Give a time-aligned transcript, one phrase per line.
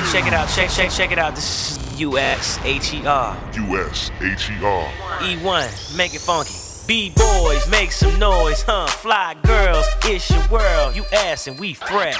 [0.00, 1.34] check, check it out, check, check, check it out.
[1.34, 3.36] This is US H E R.
[3.54, 4.88] US H E R.
[5.20, 6.54] E1, make it funky.
[6.86, 8.86] B-boys, make some noise, huh?
[8.86, 10.96] Fly girls, it's your world.
[10.96, 12.16] You ass and we fresh.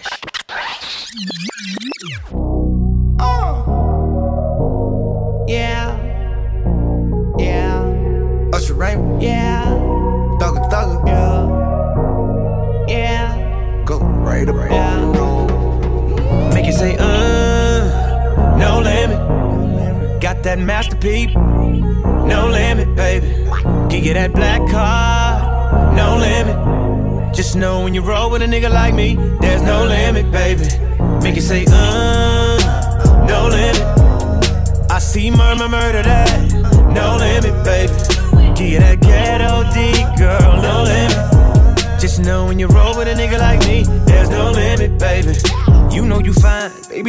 [3.19, 5.45] Oh.
[5.49, 5.97] Yeah.
[7.39, 7.83] Yeah.
[8.53, 9.65] Usher Raymond, Yeah.
[10.39, 12.89] Thugger Thugger, Yeah.
[12.89, 13.85] Yeah.
[13.85, 15.30] go right up Yeah.
[20.43, 23.27] That masterpiece, no limit, baby.
[23.91, 27.35] Give you that black card, no limit.
[27.35, 30.65] Just know when you roll with a nigga like me, there's no limit, baby.
[31.23, 34.91] Make it say, uh, no limit.
[34.91, 36.53] I see murmur, murder that,
[36.95, 37.93] no limit, baby.
[38.57, 42.01] Give you that ghetto D, girl, no limit.
[42.01, 45.35] Just know when you roll with a nigga like me, there's no limit, baby.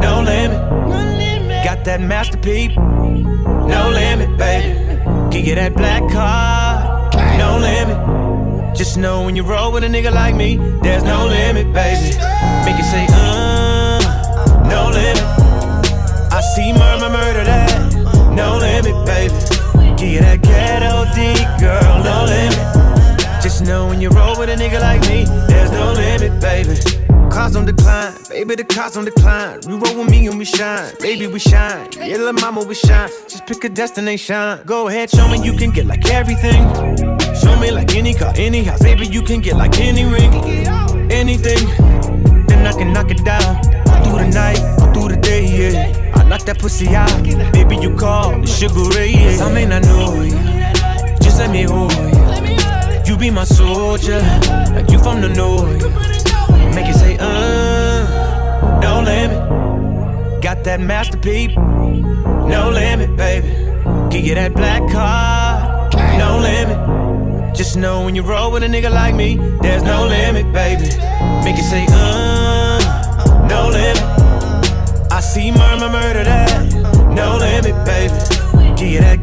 [0.00, 0.60] no limit.
[1.64, 4.78] Got that masterpiece, no limit, baby.
[5.30, 8.76] Give you that black card, no limit.
[8.76, 12.16] Just know when you roll with a nigga like me, there's no limit, baby.
[12.64, 14.00] Make it say, uh,
[14.68, 15.22] no limit.
[16.32, 17.92] I see murmur, murder that,
[18.34, 19.34] no limit, baby.
[19.96, 23.42] Give you that ghetto D, girl, no limit.
[23.42, 27.01] Just know when you roll with a nigga like me, there's no limit, baby.
[27.32, 29.58] Cars on decline, baby, the cars on decline.
[29.66, 31.88] You roll with me and we shine, baby, we shine.
[31.96, 33.08] Yeah, little mama, we shine.
[33.26, 34.60] Just pick a destination.
[34.66, 36.62] Go ahead, show me you can get like everything.
[37.34, 40.32] Show me like any car, any house, baby, you can get like any ring,
[41.10, 41.66] anything.
[42.48, 43.62] Then I can knock it down.
[44.04, 46.12] Through the night, through the day, yeah.
[46.14, 47.22] I knock that pussy out,
[47.54, 49.44] baby, you call the sugar ray, yeah.
[49.44, 50.36] I may not know you,
[51.22, 53.06] just let me hold you.
[53.06, 54.20] You be my soldier,
[54.74, 56.11] like you from the north.
[56.74, 60.42] Make it say, uh, no limit.
[60.42, 63.48] Got that masterpiece, no limit, baby.
[64.10, 67.56] Give you that black card, no limit.
[67.56, 70.84] Just know when you roll with a nigga like me, there's no limit, baby.
[71.44, 72.78] Make it say, uh,
[73.48, 75.12] no limit.
[75.12, 76.72] I see murmur, murder that,
[77.14, 78.76] no limit, baby.
[78.76, 79.20] Give you that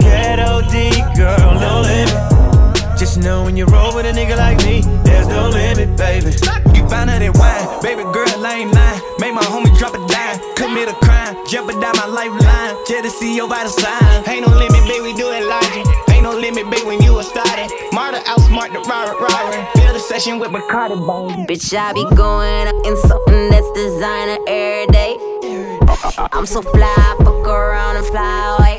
[3.20, 6.32] Just know when you roll with a nigga like me, there's no limit, baby.
[6.72, 9.02] You find out that wine, baby girl, I ain't lying.
[9.20, 12.80] Make my homie drop a dime, commit a crime, jeopardize my lifeline.
[13.12, 14.24] See your vital sign.
[14.24, 15.84] Ain't no limit, babe, we do it logic.
[16.16, 17.68] Ain't no limit, babe, when you a started.
[17.92, 19.68] Marta outsmart the robber, robber.
[19.76, 21.44] Build a session with Bacardi, baby.
[21.44, 25.20] Bitch, I be going up in something that's designer every day.
[26.32, 28.76] I'm so fly, fuck around and fly away.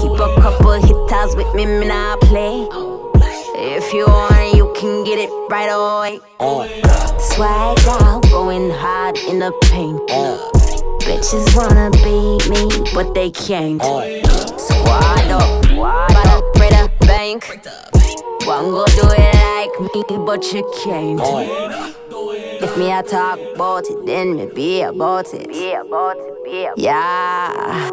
[0.00, 2.91] Keep a couple hitters with me, man, I play.
[3.64, 6.18] If you want it, you can get it right away.
[7.20, 10.00] Swag out, going hard in the paint.
[11.06, 13.80] Bitches wanna beat me, but they can't.
[14.60, 17.46] Squad up, but I pray the bank.
[18.46, 21.20] One go do it like me, but you can't.
[22.60, 25.48] If me I talk about it, then me be about it.
[25.48, 26.82] Be about it, be about it.
[26.82, 27.90] Yeah.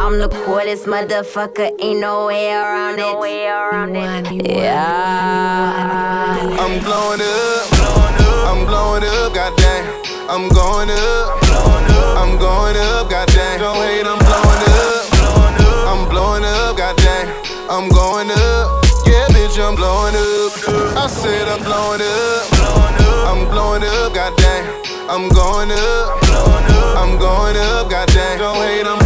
[0.00, 4.30] I'm the coolest motherfucker, ain't no way around it.
[4.46, 5.98] Yeah.
[6.58, 7.66] I'm blowing up,
[8.46, 9.84] I'm blowing up, goddamn.
[10.30, 11.42] I'm going up,
[12.16, 13.58] I'm going up, goddamn.
[13.58, 15.10] Don't hate, I'm blowing up,
[15.90, 17.28] I'm blowing up, goddamn.
[17.68, 20.52] I'm going up, yeah, bitch, I'm blowing up.
[20.96, 22.46] I said I'm blowing up,
[23.28, 24.64] I'm blowing up, goddamn.
[25.10, 26.22] I'm going up,
[26.96, 28.38] I'm going up, goddamn.
[28.38, 28.98] Don't hate, I'm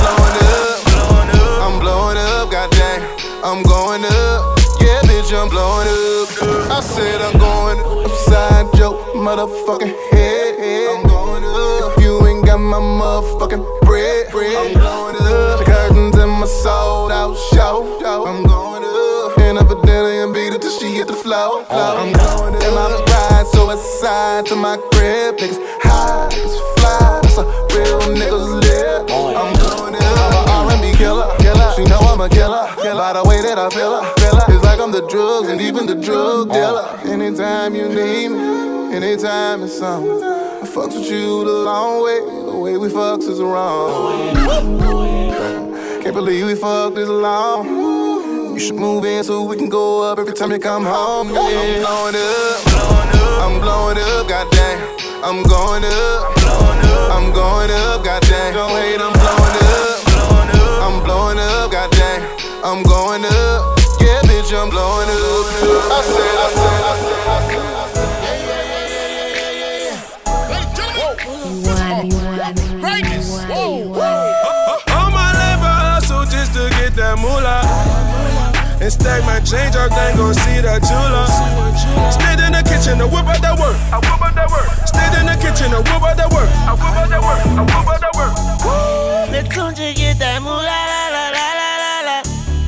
[3.53, 6.73] I'm going up, yeah, bitch, I'm blowing up.
[6.73, 10.57] I said I'm going upside your motherfucking head.
[10.89, 11.93] I'm going up.
[11.93, 14.29] If you ain't got my motherfucking bread.
[14.33, 15.59] I'm going up.
[15.59, 18.01] The curtains in my sold out show.
[18.25, 19.39] I'm going up.
[19.39, 21.67] And up for dinner and beat it till she hit the floor.
[21.69, 22.01] Uh-huh.
[22.01, 22.63] I'm going up.
[22.63, 25.37] And my ride so aside to my crib.
[25.37, 27.21] Niggas high, niggas fly.
[27.21, 27.45] That's a
[27.77, 29.07] real niggas live.
[29.11, 30.12] Oh, I'm going up.
[31.77, 32.69] She know I'm a killer.
[32.77, 34.13] By the way that I feel her.
[34.53, 36.99] It's like I'm the drugs and even the drug dealer.
[37.05, 40.23] Anytime you need me, anytime it's something.
[40.23, 44.35] I fucks with you the long way, the way we fucks is wrong.
[46.03, 47.67] Can't believe we fucked this long.
[48.53, 51.31] You should move in so we can go up every time you come home.
[51.31, 51.41] Yeah.
[51.41, 52.67] I'm blowing up,
[53.43, 54.79] I'm blowing up, goddamn.
[55.25, 56.37] I'm going up,
[57.11, 58.53] I'm going up, goddamn.
[58.53, 60.02] Don't hate, I'm blowing up,
[61.33, 62.21] Blowing up, goddamn.
[62.63, 65.47] I'm going up, yeah, bitch, I'm blowing up.
[65.89, 68.13] I said, I said, I said, I said.
[74.93, 77.65] All my life I hustle just to get that moolah.
[78.83, 81.27] And stack my change, I think gon' see that jeweler.
[82.37, 82.42] The
[82.83, 83.79] kitchen to whip out that work.
[83.95, 84.67] I whip out that work.
[84.91, 86.51] Stayed in the kitchen to whip out that work.
[86.67, 87.39] I whip out that work.
[87.47, 88.35] I whip out that work.
[89.31, 92.17] Let's to get that moolah la la la la la la.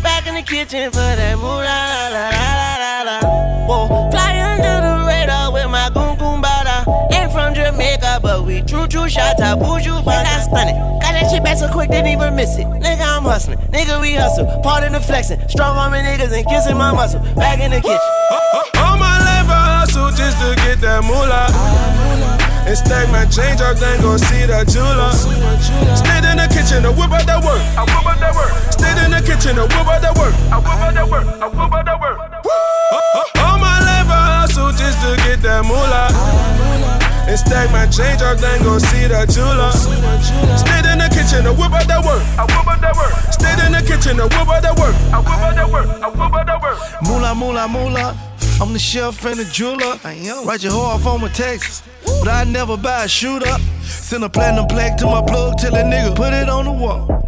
[0.06, 3.16] Back in the kitchen for that moolah la la la la la.
[3.66, 6.86] Whoa, fly under the radar with my goon goon bada.
[7.10, 10.78] Ain't from Jamaica, but we true true shots out buju but I stun it.
[11.02, 12.66] Got that shit back so quick didn't even miss it.
[12.66, 13.58] Nigga, I'm hustling.
[13.74, 14.46] Nigga, we hustle.
[14.62, 15.42] Part in the flexing.
[15.48, 17.20] Strong arming niggas and kissing my muscle.
[17.34, 18.14] Back in the kitchen.
[20.16, 21.50] Just to get that moolah.
[22.64, 25.12] And stack my change, I think gon' see that jeweler.
[25.12, 27.60] Stayed in the kitchen to whip out that work.
[27.76, 28.52] I whip out that work.
[28.72, 30.32] Stayed in the kitchen to whip out that work.
[30.48, 31.26] I whip out that work.
[31.28, 32.16] I whip out that work.
[33.44, 36.08] All my life I hustle just to get that moolah.
[37.28, 39.72] And stack my change, I think gon' see that jeweler.
[40.56, 42.24] Stayed in the kitchen to whip out that work.
[42.40, 43.12] I whip out that work.
[43.28, 44.96] Stayed in the kitchen to whip out that work.
[45.12, 45.88] I whip out that work.
[46.00, 46.80] I whip out that work.
[47.04, 48.16] Moolah, moolah, moolah.
[48.60, 49.98] I'm the chef and the jeweler.
[50.04, 50.46] I am.
[50.46, 51.82] Write your hoe off on my taxes.
[52.04, 53.56] But I never buy a shooter.
[53.82, 57.24] Send a platinum plaque to my plug, tell that nigga put it on the wall.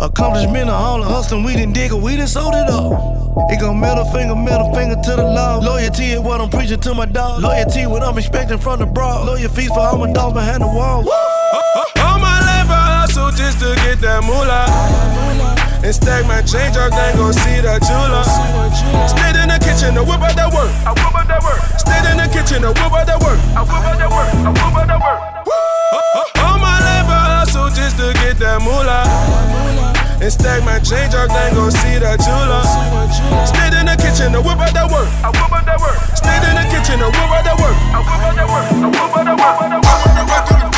[0.00, 2.92] Accomplishment of all the hustling, we done dig it, we done sold it up.
[3.50, 5.58] It go middle finger, middle finger to the law.
[5.58, 7.40] Loyalty is what I'm preaching to my dog.
[7.40, 9.26] Loyalty what I'm expecting from the broad.
[9.26, 11.08] Loyal fees for all my dogs behind the wall.
[11.08, 15.61] All my life I hustle just to get that moolah.
[15.82, 18.22] And stack my change, I think gon' see that jeweler.
[19.10, 20.70] Stayed in the kitchen to whip out that work.
[20.86, 21.58] I whip out that work.
[21.74, 23.34] Stayed in the kitchen to whip out that work.
[23.58, 24.30] I whip out that work.
[24.30, 25.18] I whip out that work.
[26.38, 29.02] All my life I hustle just to get that moolah.
[30.22, 32.62] And stack my change, I think gon' see that jeweler.
[33.42, 35.10] Stayed in the kitchen to whip out that work.
[35.26, 35.98] I whip out that work.
[36.14, 37.74] Stayed in the kitchen to whip out that work.
[37.90, 38.70] I whip out that work.
[38.70, 39.82] I whip out that work.
[39.82, 40.71] I'm moving right through this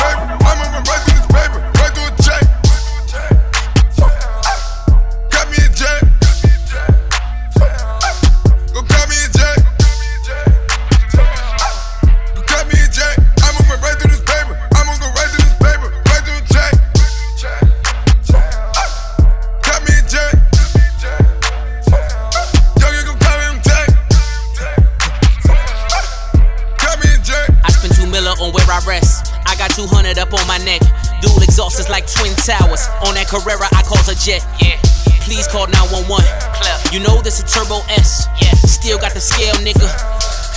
[38.41, 38.53] Yeah.
[38.65, 39.89] Still got the scale, nigga.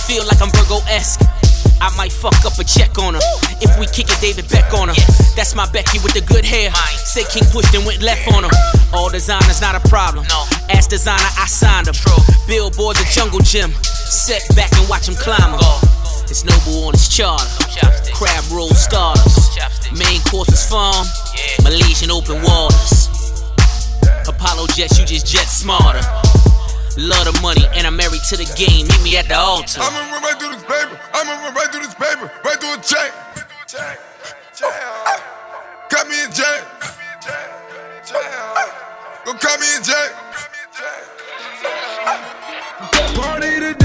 [0.05, 1.21] Feel like I'm Virgo esque.
[1.81, 3.25] I might fuck up a check on her.
[3.61, 4.99] If we kick it, David Beck on her.
[5.35, 6.71] That's my Becky with the good hair.
[7.09, 8.53] Say King pushed and went left on her.
[8.93, 10.25] All designers not a problem.
[10.69, 11.95] As designer, I signed him.
[12.47, 13.71] Billboard's a jungle gym.
[13.83, 15.57] Set back and watch him climb.
[16.29, 17.47] It's noble on his charter.
[18.13, 19.49] Crab roll starters.
[19.97, 21.07] Main course is farm.
[21.63, 23.09] Malaysian open waters.
[24.27, 26.03] Apollo jets, you just jet smarter.
[26.97, 28.87] Love the money, and I'm married to the game.
[28.87, 29.81] Meet me at the altar.
[29.81, 30.99] I'm moving right through this paper.
[31.13, 32.31] I'm moving right through this paper.
[32.43, 33.13] Right through a check.
[35.89, 36.63] Got me a jet.
[39.25, 40.15] Go cut me a jet.
[43.15, 43.78] Party today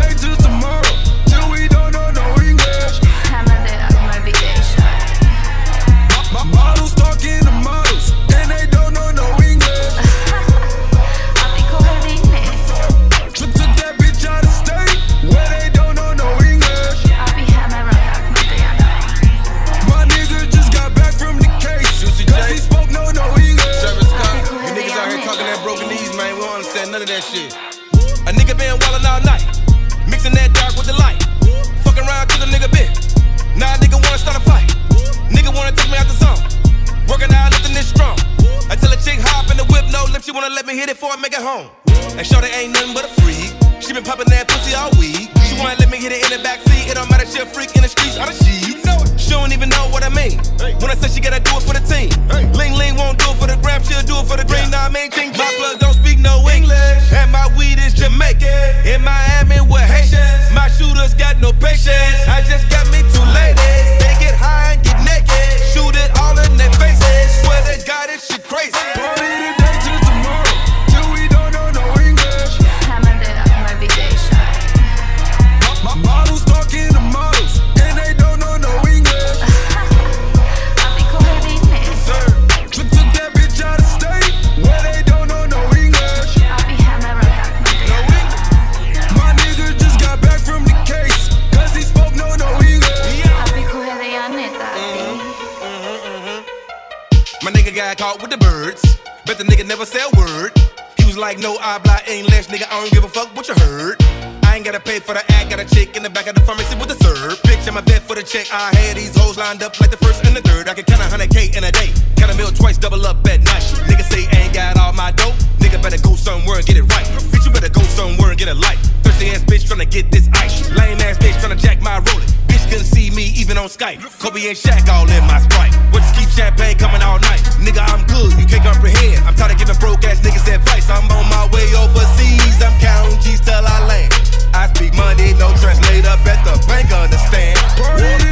[116.64, 117.04] get it right.
[117.30, 118.80] Bitch, you better go somewhere and get a life.
[119.04, 120.70] Thirsty ass bitch tryna get this ice.
[120.72, 122.24] Lame ass bitch tryna jack my roller.
[122.48, 124.00] Bitch couldn't see me even on Skype.
[124.18, 125.74] Kobe and Shaq all in my sprite.
[125.92, 127.40] What just keep champagne coming all night?
[127.60, 129.24] Nigga, I'm good, you can't comprehend.
[129.28, 130.88] I'm tired of giving broke ass niggas advice.
[130.88, 132.56] I'm on my way overseas.
[132.64, 134.12] I'm counting G's till I land.
[134.54, 136.16] I speak money, no translator.
[136.24, 138.23] Bet the bank understand.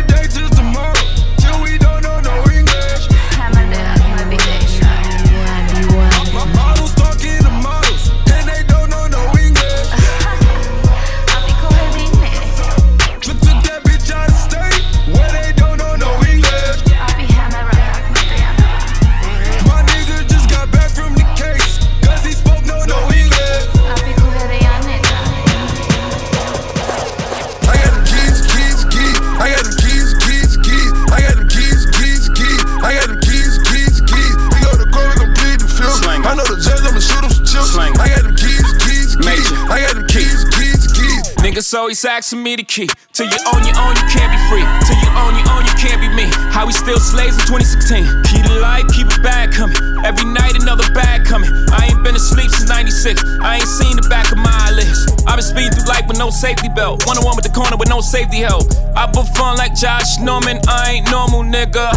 [41.72, 41.88] Keys.
[41.88, 42.88] he's asking me the key.
[43.12, 44.64] Till you own your own, you can't be free.
[44.84, 46.28] Till you own your own, you can't be me.
[46.52, 48.04] How we still slaves in 2016.
[48.28, 49.76] Key to life, keep it bag coming.
[50.04, 51.50] Every night another bag coming.
[51.72, 53.24] I ain't been asleep since 96.
[53.40, 55.08] I ain't seen the back of my eyelids.
[55.26, 57.06] I've been speeding through life with no safety belt.
[57.06, 58.68] One on one with the corner with no safety help.
[58.96, 60.60] I put fun like Josh Norman.
[60.68, 61.92] I ain't normal, nigga.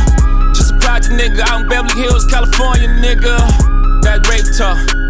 [0.55, 3.36] Just a project nigga in Beverly Hills, California, nigga.
[4.03, 5.04] That rape talk.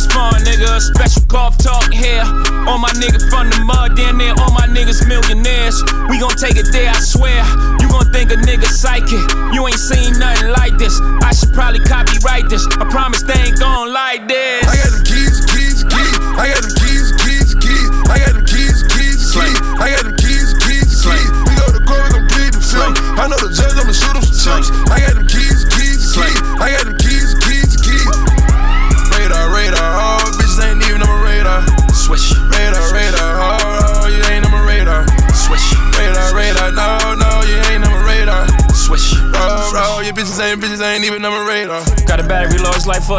[0.00, 0.80] That's fun, nigga.
[0.80, 2.24] Special golf talk here.
[2.64, 5.76] All my niggas from the mud, damn near all my niggas millionaires.
[6.08, 7.44] We gon' take it there, I swear.
[7.84, 9.20] You gon' think a nigga psychic.
[9.52, 10.96] You ain't seen nothing like this.
[11.20, 12.64] I should probably copyright this.
[12.80, 14.64] I promise they ain't gon' like this.
[14.64, 16.16] I got the keys, keys, keys.
[16.40, 16.79] I got the keys,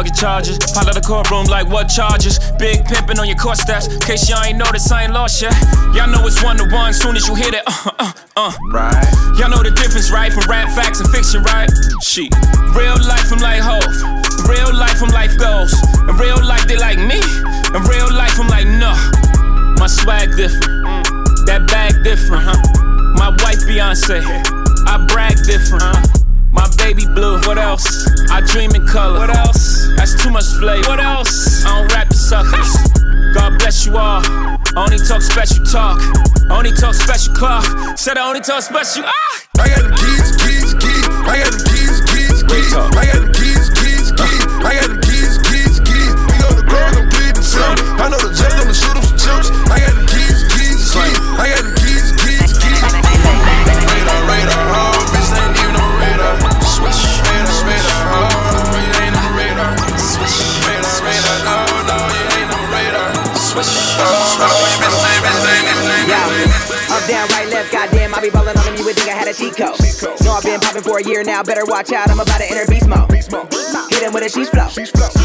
[0.02, 0.58] low, it's like fucking charges.
[0.72, 2.38] Pop out the courtroom like what charges?
[2.58, 3.88] Big pimpin' on your court steps.
[4.04, 5.54] Case y'all ain't noticed, I ain't lost yet.
[5.94, 7.62] Y'all know it's one to one, soon as you hit it.
[7.66, 8.52] Uh, uh, uh.
[8.70, 9.12] Right.
[9.38, 10.32] Y'all know the difference, right?
[10.32, 11.70] From rap facts and fiction, right?
[12.02, 12.32] Shit.
[12.74, 13.84] Real life, I'm like Hov.
[14.48, 15.72] Real life, I'm life goals.
[16.08, 17.20] In real life, they like me.
[17.74, 18.92] In real life, I'm like, no.
[19.78, 21.06] My swag different.
[21.46, 22.60] That bag different, huh?
[23.18, 24.22] My wife, Beyonce.
[24.86, 26.22] I brag different, huh?
[26.52, 27.40] My baby blue.
[27.48, 28.06] What else?
[28.30, 29.18] I dream in color.
[29.18, 29.71] What else?
[30.62, 30.88] That's too much flavor.
[30.88, 31.64] What else?
[31.64, 32.70] I don't rap the suckers.
[33.34, 34.22] God bless you all.
[34.22, 36.00] I only talk special talk.
[36.50, 37.64] I only talk special clock.
[37.98, 39.04] Said I only talk special.
[39.04, 39.42] Ah!
[39.58, 41.06] I got the keys, keys, keys.
[41.26, 42.74] I got the keys, keys, keys.
[42.74, 44.42] I got the keys, keys, keys.
[44.62, 46.12] I got the keys, keys, keys.
[46.30, 47.82] We go to court, we gon' plead the fifth.
[47.98, 49.48] I know the judge, I'ma shoot him some chips.
[49.70, 49.91] I got
[68.22, 69.91] I be ballin' on would think I had a cheat code.
[70.02, 72.66] No, I've been popping for a year now, better watch out, I'm about to enter
[72.66, 73.06] beast mode.
[73.90, 74.66] Hit him with a cheese flow.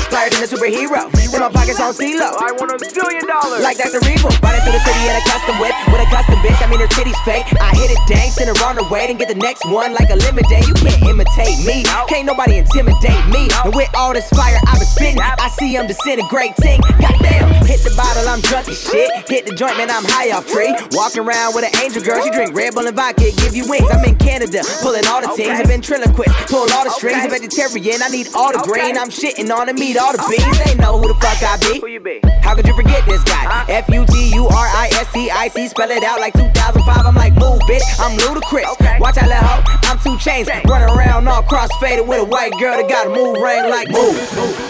[0.07, 1.10] Flyer than a superhero.
[1.34, 2.29] In my pockets on CeeLo.
[2.39, 3.62] I want a billion dollars.
[3.62, 4.31] Like that's a revo.
[4.39, 6.62] Riding through the city in a custom whip with a custom bitch.
[6.62, 7.50] I mean her titties fake.
[7.60, 10.10] I hit it dang, send her on her way, then get the next one like
[10.10, 10.63] a lemonade.
[10.69, 11.84] You can't imitate me.
[12.07, 13.50] Can't nobody intimidate me.
[13.65, 16.79] And with all this fire I've been spitting, I see I'm disintegrating.
[17.01, 19.12] Goddamn, hit the bottle, I'm drunk as shit.
[19.27, 20.72] Hit the joint, man, I'm high off tree.
[20.93, 23.65] Walking around with an angel girl, she drink Red Bull and vodka, give you you
[23.65, 23.89] wings.
[23.89, 25.59] I'm in Canada, pulling all the teams.
[25.59, 27.25] I've been triloquist, pull all the strings.
[27.25, 28.97] A vegetarian, I need all the grain.
[28.97, 30.57] I'm shitting on the meat, all the beans.
[30.65, 31.79] They know who the fuck I be.
[31.79, 32.19] Who you be?
[32.41, 33.45] How could you forget this guy?
[33.45, 33.65] Uh-huh.
[33.69, 37.05] F U T U R I S T I C, spell it out like 2005.
[37.05, 37.83] I'm like, move, bitch.
[38.00, 39.00] I'm Ludacris.
[39.00, 39.63] Watch out, little hoe.
[39.88, 43.39] I'm 2 Chainz, running around all crossfaded with a white girl that got a move
[43.39, 44.15] ring like move.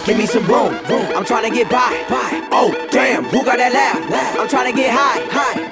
[0.06, 0.74] Give me some room.
[1.14, 1.90] I'm trying to get by.
[2.08, 2.48] by.
[2.52, 4.38] Oh, damn, who got that loud?
[4.40, 5.20] I'm trying to get high.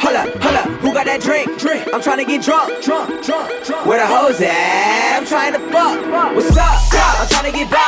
[0.02, 1.48] Hold up, hold up, who got that drink?
[1.92, 2.82] I'm trying to get drunk.
[2.82, 3.86] Drunk, drunk, drunk.
[3.86, 5.20] Where the hoes at?
[5.20, 6.00] I'm trying to fuck.
[6.34, 6.76] What's up?
[7.20, 7.84] I'm trying to get by.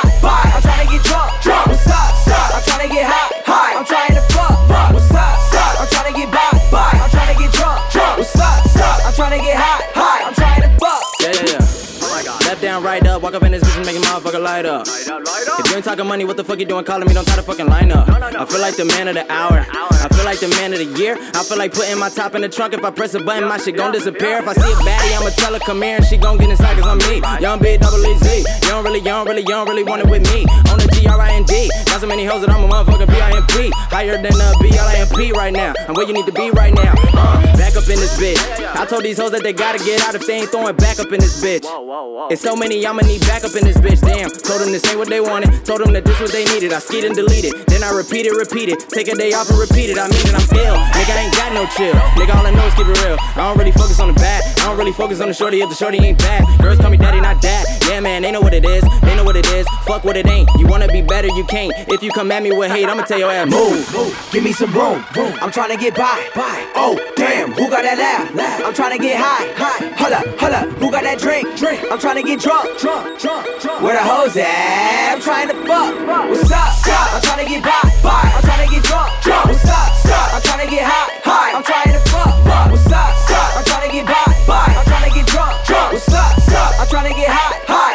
[0.53, 1.33] I'm trying to get drunk.
[1.41, 1.67] Drunk.
[1.69, 2.13] What's up?
[2.53, 3.33] I'm trying to get high.
[3.49, 3.73] High.
[3.81, 4.93] I'm trying to fuck.
[4.93, 5.81] What's up?
[5.81, 6.91] I'm trying to get by.
[7.01, 7.79] I'm trying to get drunk.
[7.93, 8.19] Drunk.
[8.19, 9.07] What's up?
[9.07, 9.83] I'm trying to get high.
[9.97, 10.21] High.
[10.29, 11.03] I'm trying to fuck.
[11.21, 11.79] Yeah, yeah, yeah.
[12.01, 13.23] Oh Left down, right up.
[13.23, 14.87] Walk up in this bitch and make a motherfucker light up.
[14.87, 17.15] If you ain't talking money, what the fuck you doing calling me?
[17.15, 18.09] Don't try to fucking line up.
[18.09, 19.65] I feel like the man of the hour.
[19.69, 21.15] I feel like the man of the year.
[21.35, 22.75] I feel like putting my top in the trunk.
[22.75, 24.39] If I press a button, my shit gon' disappear.
[24.39, 26.75] If I see a baddie, I'ma tell her come here and she gon' get inside
[26.77, 27.23] cause I'm me.
[27.41, 28.39] Young big double E Z.
[28.39, 30.43] You don't really, you don't really, you don't really want it with me.
[30.75, 31.71] On the G R I N D.
[31.87, 33.71] Got so many hoes that I'm a motherfucking B I M P.
[33.95, 35.73] Higher than a B L I M P right now.
[35.87, 36.95] I'm where you need to be right now.
[37.15, 38.43] Uh, back up in this bitch.
[38.75, 41.13] I told these hoes that they gotta get out if they ain't throwing back up
[41.13, 41.63] in this bitch.
[42.31, 44.01] It's so many, I'ma need back up in this bitch.
[44.03, 44.31] Damn.
[44.31, 45.65] Told them this ain't what they wanted.
[45.65, 46.73] Told them that this what they needed.
[46.73, 47.55] I skied and deleted.
[47.71, 48.89] Then I repeat it, repeat it.
[48.91, 49.99] Take a day off and repeat it.
[49.99, 50.77] I mean it, I'm ill.
[50.97, 51.97] Nigga, I ain't got no chill.
[52.17, 53.17] Nigga, all I know is keep it real.
[53.37, 54.43] I don't really focus on the bad.
[54.61, 56.45] I don't really focus on the shorty if the shorty ain't bad.
[56.61, 57.67] Girls call me daddy, not dad.
[57.88, 58.85] Yeah, man, they know what it is.
[59.03, 59.58] They know what it is.
[59.99, 60.49] Fuck what it ain't.
[60.57, 61.73] You wanna be better, you can't.
[61.90, 63.83] If you come at me with hate, I'ma tell your ass move.
[64.31, 65.02] Give me some room.
[65.43, 66.14] I'm trying to get by.
[66.78, 68.62] Oh, damn, who got that loud?
[68.62, 69.50] I'm trying to get high.
[69.99, 71.50] Hold up, hold up, who got that drink?
[71.59, 71.83] Drink.
[71.90, 72.78] I'm trying to get drunk.
[72.78, 73.83] Drunk, drunk, drunk.
[73.83, 75.19] Where the hoes at?
[75.19, 75.90] I'm trying to fuck.
[76.31, 76.78] What's up?
[76.87, 77.83] I'm trying to get by.
[78.07, 79.11] I'm trying to get drunk.
[79.26, 79.50] Drunk.
[79.50, 79.99] What's up?
[80.31, 81.11] I'm trying to get high.
[81.26, 81.59] High.
[81.59, 82.38] I'm trying to fuck.
[82.71, 83.19] What's up?
[83.35, 84.62] I'm trying to get by.
[84.62, 85.59] I'm trying to get drunk.
[85.67, 85.90] Drunk.
[85.90, 86.38] What's up?
[86.78, 87.59] I'm trying to get high.
[87.67, 87.88] High.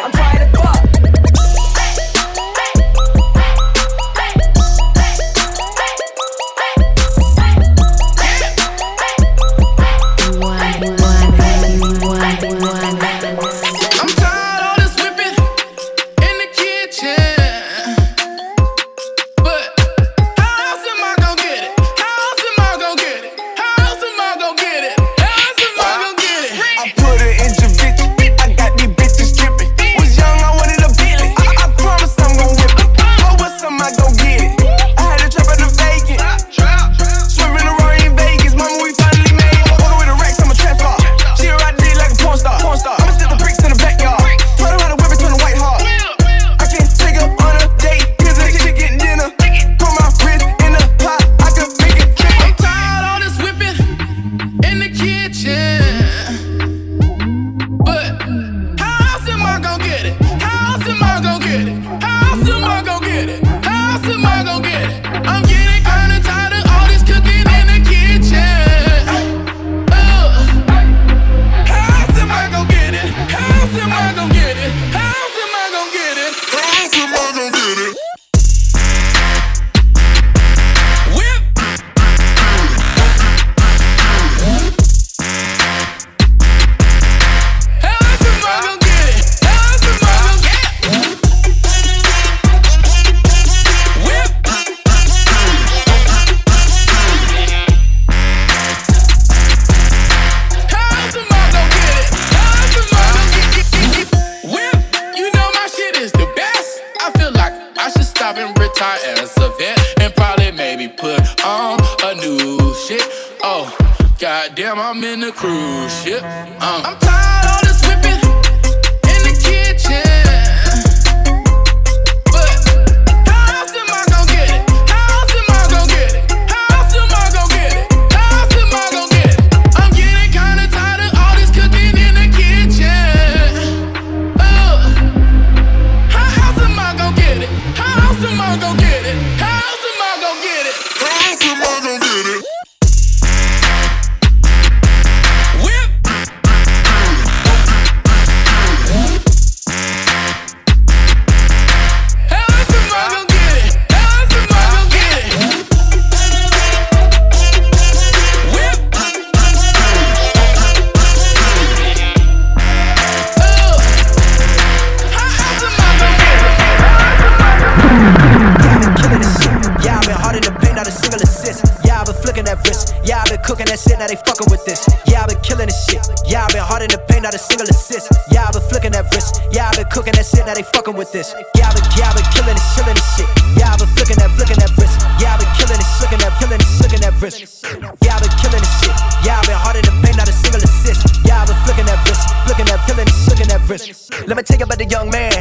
[193.78, 194.28] This, flicking that wrist.
[194.28, 195.34] Let me take it about the young man.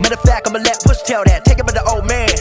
[0.00, 1.44] Matter of fact, I'ma let Push tell that.
[1.44, 2.32] Take it about the old man.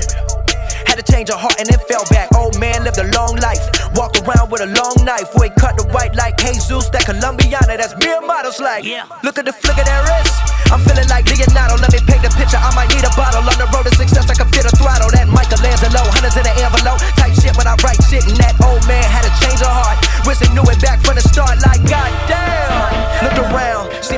[0.88, 2.32] Had to change her heart and then fell back.
[2.36, 3.62] Old man lived a long life.
[3.96, 5.32] Walked around with a long knife.
[5.34, 6.90] Boy, cut the white like Jesus.
[6.90, 8.84] That Colombiana, that's mere models like.
[8.84, 9.08] Yeah.
[9.24, 10.34] Look at the flick of that wrist.
[10.74, 11.78] I'm feeling like Leonardo.
[11.80, 12.60] Let me paint the picture.
[12.60, 13.46] I might need a bottle.
[13.46, 15.10] On the road to success, I can fit a throttle.
[15.14, 17.00] That Michelangelo, hundreds in the envelope.
[17.16, 18.26] Type shit when I write shit.
[18.28, 19.98] And that old man had to change her heart.
[20.26, 21.62] Wish he knew it back from the start.
[21.62, 22.53] Like, goddamn.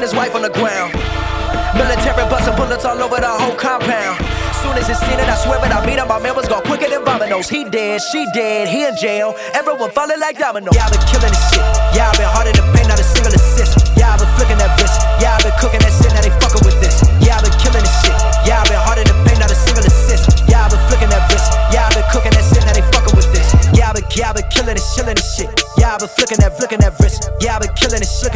[0.06, 0.94] His wife on the ground.
[1.74, 4.22] Military busting bullets all over the whole compound.
[4.62, 6.06] Soon as he seen it, I swear it, I mean it.
[6.06, 7.50] My man was go quicker than dominoes.
[7.50, 9.34] He dead, she dead, he in jail.
[9.58, 10.78] Everyone falling like dominoes.
[10.78, 11.66] Yeah, I been killing this shit.
[11.98, 13.98] Yeah, I been hard in the paint, not a single assist.
[13.98, 14.94] Yeah, I been flicking that wrist.
[15.18, 17.02] Yeah, I been cooking that shit, now they fucking with this.
[17.26, 18.14] Yeah, I been killing this shit.
[18.46, 20.46] Yeah, I been hard in the paint, not a single assist.
[20.46, 21.50] Yeah, I been flicking that wrist.
[21.74, 23.50] Yeah, I been cooking that shit, now they fucking with this.
[23.74, 25.50] Yeah, I been, yeah, I been killing this, chilling this shit.
[25.82, 26.85] Yeah, I been flicking that, flicking that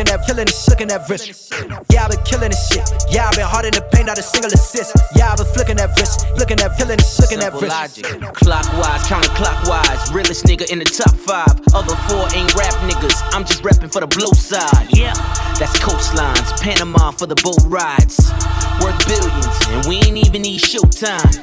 [0.06, 1.92] killing this, flicking that, killing this, flicking that wrist.
[1.92, 2.88] Yeah, I been killing this shit.
[3.12, 4.96] Yeah, I been hard in the paint, not a single assist.
[5.16, 7.68] Yeah, I been flicking that wrist, flicking that, killing this, flicking that wrist.
[7.68, 8.06] logic.
[8.34, 10.14] Clockwise, counterclockwise.
[10.14, 11.52] Realest nigga in the top five.
[11.76, 13.18] Other four ain't rap niggas.
[13.36, 14.88] I'm just rapping for the blow side.
[14.96, 15.14] Yeah,
[15.60, 16.48] that's coastlines.
[16.62, 18.32] Panama for the boat rides.
[18.80, 21.36] Worth billions, and we ain't even need showtime.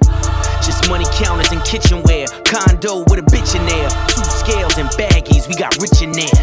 [0.65, 2.27] Just money counters and kitchenware.
[2.49, 3.89] Condo with a bitch in there.
[4.09, 6.41] Two scales and baggies, we got rich in there.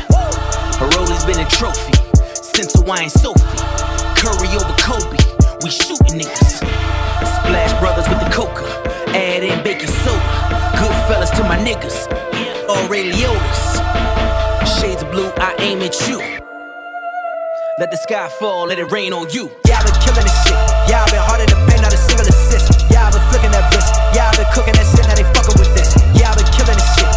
[0.78, 2.03] Paroli's been a trophy
[2.56, 3.42] since Hawaiian Sophie.
[4.14, 5.18] Curry over Kobe,
[5.64, 6.62] we shooting niggas.
[6.62, 8.66] Splash Brothers with the coca,
[9.10, 10.22] add in baking soda.
[10.78, 12.08] Good fellas to my niggas,
[12.90, 13.12] Ray
[14.80, 16.20] Shades of blue, I aim at you.
[17.80, 19.50] Let the sky fall, let it rain on you.
[19.66, 20.54] I been killing this shit.
[20.54, 22.86] I been hard in the paint, not a single assist.
[22.94, 23.94] I been flicking that wrist.
[24.14, 25.98] I been cooking that shit, now they fucking with this.
[25.98, 27.13] I been killing this shit.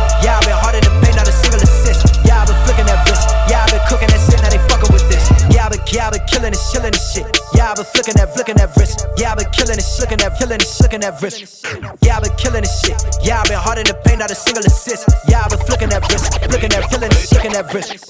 [7.67, 9.07] Yeah, I been flicking that, flicking that wrist.
[9.19, 11.67] Yeah, I been killing this, flicking that, killing this, flicking that wrist.
[11.99, 12.95] Yeah, I been killing this shit.
[13.27, 15.11] Yeah, I been hard in the paint, not a single assist.
[15.27, 18.07] Yeah, I been flicking that wrist, flicking that, killing this, flicking that wrist.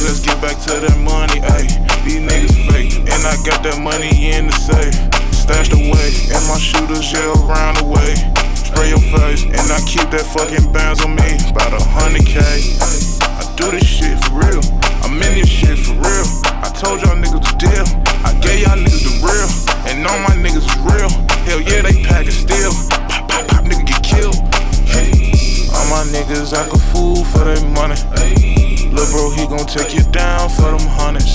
[0.00, 1.68] Let's get back to that money, ayy.
[2.00, 4.96] These niggas fake, and I got that money in the safe.
[5.36, 8.16] Stashed away, and my shooters yell around the way.
[8.76, 11.40] Spray your face, and I keep that fucking bands on me.
[11.48, 12.36] About a hundred K.
[12.36, 14.60] I do this shit for real.
[15.00, 16.28] I'm in this shit for real.
[16.60, 17.88] I told y'all niggas the deal.
[18.20, 19.48] I gave y'all niggas the real.
[19.88, 21.08] And all my niggas is real.
[21.48, 22.76] Hell yeah, they pack it still.
[23.08, 24.36] Pop, pop, pop, nigga get killed.
[25.72, 27.96] All my niggas act a fool for their money.
[28.92, 31.32] Lil' bro, he gon' take you down for them hundreds.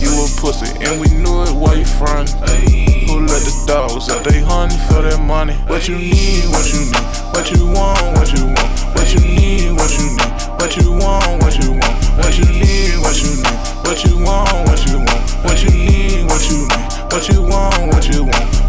[0.00, 2.30] You a pussy, and we knew it while you front.
[2.30, 4.24] Who let the dogs out?
[4.24, 5.52] They hunting for their money.
[5.68, 7.04] What you need, what you need,
[7.36, 11.42] what you want, what you want, what you need, what you need, what you want,
[11.42, 15.20] what you want, what you need, what you need, what you want, what you want,
[15.44, 18.59] what you need, what you need, what you want, what you want,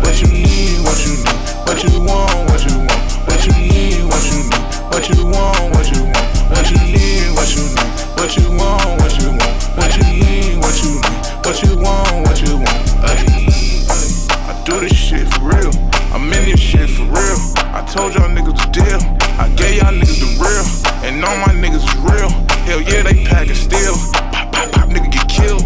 [23.41, 23.97] pack it still.
[24.13, 25.65] Pop, pop, pop, nigga get killed.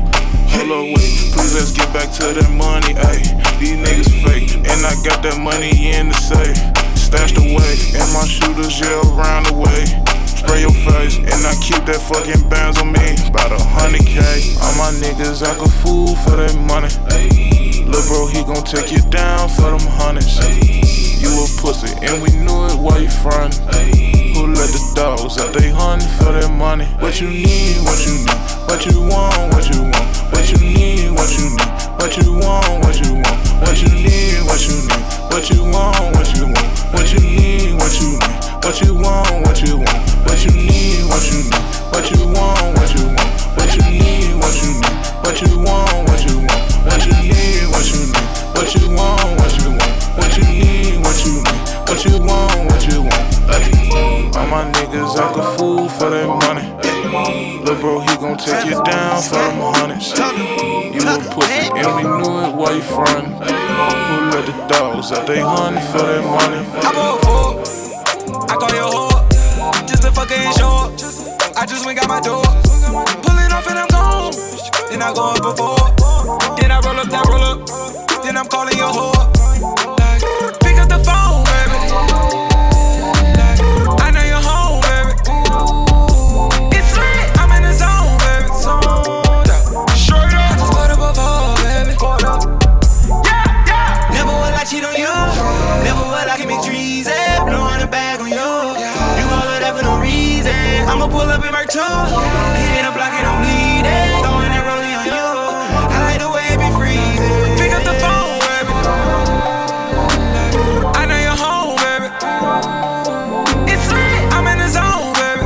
[0.56, 1.12] Hold up, wait.
[1.36, 3.28] Please let's get back to that money, ayy.
[3.60, 4.56] These niggas fake.
[4.64, 6.56] And I got that money in the safe.
[6.96, 7.72] Stashed away.
[8.00, 9.84] And my shooters yell around the way.
[10.24, 13.20] Spray your face, and I keep that fucking bands on me.
[13.28, 14.24] About a hundred K.
[14.64, 16.92] All my niggas act a fool for their money.
[17.84, 20.40] Lil' bro, he gon' take you down for them hundreds.
[21.20, 23.60] You a pussy, and we knew it while you front.
[24.56, 25.52] Let the dogs out?
[25.52, 26.86] They hunting for their money.
[27.04, 28.40] What you need, what you need,
[28.72, 32.80] what you want, what you want, what you need, what you need, what you want,
[32.80, 36.72] what you want, what you need, what you need, what you want, what you want,
[36.96, 38.32] what you need, what you need,
[38.64, 41.60] what you want, what you want, what you need, what you need,
[41.92, 43.28] what you want, what you want,
[43.60, 47.68] what you need, what you need, what you want, what you want, what you need,
[47.76, 48.24] what you need,
[48.56, 51.60] what you want, what you want, what you need, what you need,
[51.92, 54.05] what you want, what you want.
[54.34, 56.66] All my niggas act a fool for their money.
[57.64, 60.12] Lil' bro, he gon' take you down for them hundreds.
[60.96, 63.34] You a pussy, and we knew it while you frontin'.
[63.34, 65.26] Who let the dogs out?
[65.28, 66.62] They hunting for their money.
[66.84, 67.62] I'm a fool.
[67.62, 69.88] Oh, I call your whore.
[69.88, 70.92] Just a fucking short.
[71.58, 72.44] I just went out my door.
[73.24, 74.34] Pulling off and I'm gone.
[74.90, 75.86] Then I go up before.
[76.58, 78.24] Then I roll up, then roll up.
[78.24, 79.15] Then I'm calling your whore.
[101.72, 104.22] Pull up in a block and I'm bleeding.
[104.22, 105.28] Throwing that rolling on you.
[105.90, 107.58] I like the way it be freezing.
[107.58, 108.74] Pick up the phone, baby.
[110.94, 112.08] I know you're home, baby.
[113.72, 114.34] It's lit.
[114.34, 115.46] I'm in the zone, baby.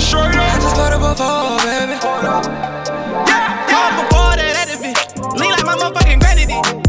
[0.00, 0.46] Straight up.
[0.46, 1.96] I just put up a phone, baby.
[3.70, 5.00] Call before that at the bitch.
[5.38, 6.20] Lean like my motherfucking.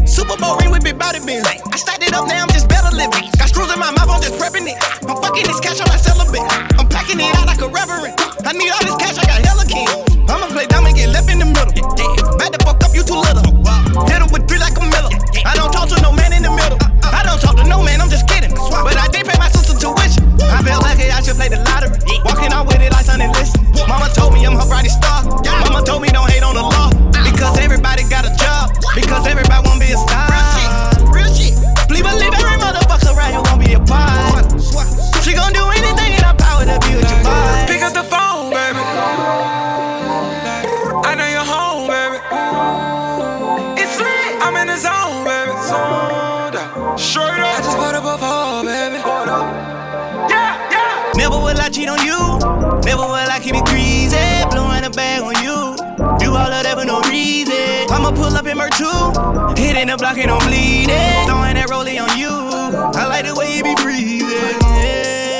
[0.08, 0.72] Super Bowl ring.
[0.74, 3.30] I stacked it up, now I'm just better living.
[3.38, 4.76] Got screws in my mouth, I'm just prepping it.
[5.08, 5.80] I'm fucking this cash.
[5.80, 5.93] I'm
[7.66, 9.23] I need all this cash,
[53.62, 54.18] greasy.
[54.50, 55.76] Blowing a bag on you.
[56.18, 57.90] Do all of that for no reason.
[57.90, 59.54] I'ma pull up in Mer 2.
[59.60, 61.26] Hitting the block and I'm bleeding.
[61.26, 62.30] Throwing that rollie on you.
[62.30, 64.58] I like the way you be breathing.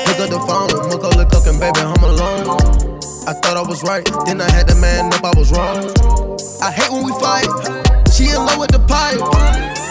[0.07, 2.47] Pick up the phone, Macaulay cooking, baby, I'm alone.
[3.27, 5.91] I thought I was right, then I had to man up, I was wrong.
[6.61, 7.49] I hate when we fight.
[8.13, 9.19] She in love with the pipe.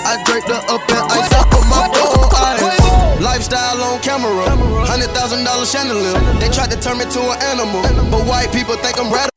[0.07, 2.84] I draped her up in ice, I put my phone.
[3.25, 4.45] Lifestyle on camera,
[4.85, 6.13] hundred thousand dollar chandelier.
[6.37, 7.81] They tried to turn me to an animal,
[8.13, 9.33] but white people think I'm radical.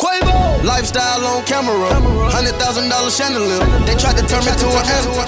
[0.67, 1.95] Lifestyle on camera,
[2.27, 3.63] hundred thousand dollar chandelier.
[3.87, 5.23] They tried to turn me to an animal.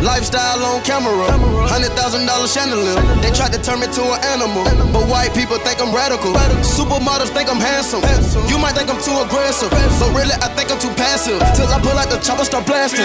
[0.00, 1.28] Lifestyle on camera,
[1.68, 2.96] hundred thousand dollar chandelier.
[3.20, 6.32] They tried to turn me to an animal, but white people think I'm radical.
[6.64, 8.00] Supermodels think I'm handsome.
[8.48, 11.44] You might think I'm too aggressive, but really I think I'm too passive.
[11.52, 13.04] Till I pull out the chopper, start blasting.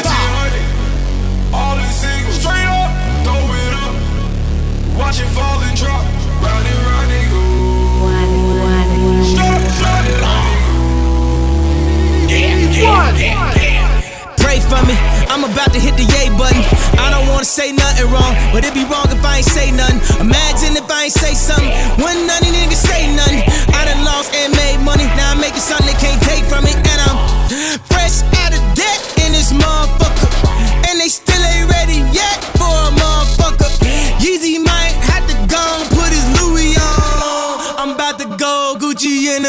[1.53, 2.41] All in singles,
[14.37, 14.93] Pray for me,
[15.33, 16.61] I'm about to hit the yay button.
[16.99, 19.97] I don't wanna say nothing wrong, but it'd be wrong if I ain't say nothing.
[20.21, 23.41] Imagine if I ain't say something, when none of niggas say nothing.
[23.73, 26.73] I done lost and made money, now I'm making something they can't take from me.
[26.73, 27.17] And I'm
[27.89, 30.02] fresh out of debt in this motherfucker.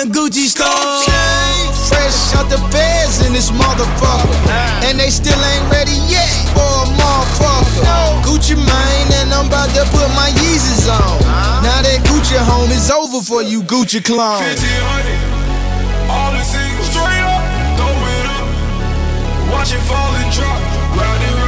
[0.04, 0.68] In Gucci store.
[1.88, 4.36] Fresh out the beds in this motherfucker.
[4.84, 8.22] And they still ain't ready yet for a motherfucker.
[8.24, 11.20] Gucci mane, and I'm about to put my Yeezys on.
[11.62, 14.42] Now that Gucci home is over for you, Gucci clone.
[16.10, 17.44] all in singles, straight up,
[17.76, 18.46] throw it up.
[19.52, 20.60] Watch it fall and drop.
[20.96, 21.43] Round and